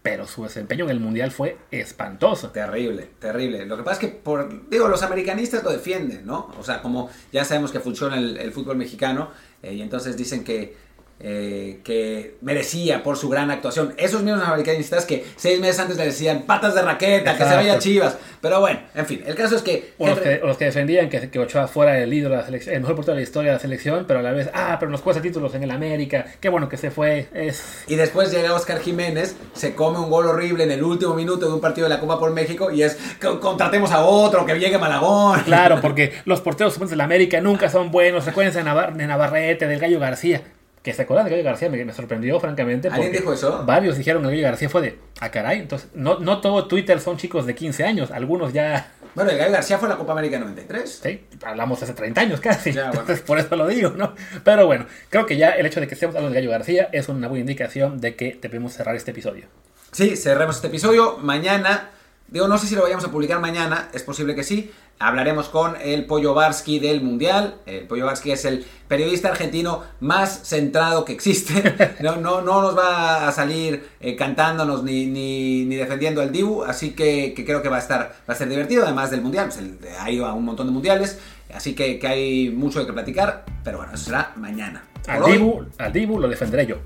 [0.03, 2.51] Pero su desempeño en el Mundial fue espantoso.
[2.51, 3.67] Terrible, terrible.
[3.67, 6.53] Lo que pasa es que, por, digo, los americanistas lo defienden, ¿no?
[6.61, 9.31] O sea, como ya sabemos que funciona el, fútbol mexicano,
[9.65, 10.77] eh, y entonces dicen que,
[11.19, 13.95] eh, que merecía por su gran actuación.
[13.97, 17.79] Esos mismos americanistas que seis meses antes le decían patas de raqueta, que se vaya
[17.79, 18.19] chivas.
[18.43, 19.95] Pero bueno, en fin, el caso es que...
[19.99, 22.75] O los que, los que defendían que, que, Ochoa fuera el ídolo de la selección,
[22.75, 24.91] el mejor portero de la historia de la selección, pero a la vez, ah, pero
[24.91, 27.29] nos cuesta títulos en el América, qué bueno que se fue.
[27.33, 27.85] Es...
[27.87, 31.55] Y después llega Oscar Jiménez, se come un gol horrible en el último minuto de
[31.55, 32.99] un partido de la Copa por México y es,
[33.41, 35.41] contratemos a otro, que llegue Malagón.
[35.45, 39.81] Claro, porque los porteros de la América nunca son buenos, recuerden de, de Navarrete, del
[39.81, 40.43] Gallo García
[40.87, 42.87] que se acuerdan de Gallo García, me, sorprendió francamente.
[42.89, 43.65] ¿Alguien dijo eso?
[43.67, 47.17] Varios dijeron que Gallo García fue de, ah caray, entonces no, no todo Twitter son
[47.17, 48.93] chicos de 15 años, algunos ya...
[49.17, 51.01] Bueno, el Gallo García fue a la Copa América 93.
[51.03, 54.15] Sí, hablamos hace 30 años casi, entonces por eso lo digo, ¿no?
[54.45, 57.09] Pero bueno, creo que ya el hecho de que estemos hablando de Gallo García es
[57.09, 59.47] una buena indicación de que debemos cerrar este episodio.
[59.91, 61.19] Sí, cerremos este episodio.
[61.19, 61.91] Mañana,
[62.29, 65.75] digo, no sé si lo vayamos a publicar mañana, es posible que sí, hablaremos con
[65.83, 67.57] el Pollo Barsky del Mundial.
[67.67, 71.75] El Pollo Barsky es el periodista argentino más centrado que existe.
[72.01, 76.63] No, no, no nos va a salir eh, cantándonos ni, ni, ni, defendiendo al Dibu,
[76.63, 79.49] así que, creo que va a estar va a ser divertido, además del Mundial.
[79.49, 81.19] Pues ha ido a un montón de mundiales,
[81.53, 84.85] así que, que hay mucho de que platicar, pero bueno, eso será mañana.
[85.07, 86.77] Al Dibu, al Dibu lo defenderé yo.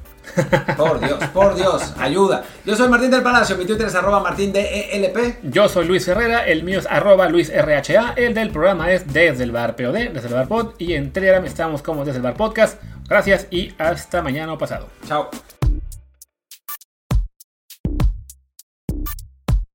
[0.77, 2.45] Por Dios, por Dios, ayuda.
[2.64, 5.38] Yo soy Martín del Palacio, mi Twitter es arroba martín de ELP.
[5.45, 9.45] Yo soy Luis Herrera, el mío es arroba Luis RHA, el del programa es desde
[9.45, 12.35] el bar POD, desde el bar pod, y en Telegram estamos como desde el bar
[12.35, 12.81] podcast.
[13.09, 14.88] Gracias y hasta mañana pasado.
[15.07, 15.31] Chao.